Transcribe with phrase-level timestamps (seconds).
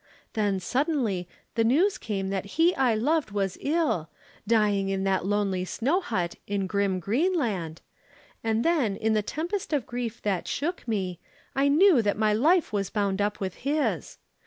[0.33, 4.09] Then suddenly the news came that he I loved was ill,
[4.47, 7.81] dying in that lonely snow hut in grim Greenland,
[8.43, 11.19] and then in the tempest of grief that shook me
[11.55, 14.17] I knew that my life was bound up with his.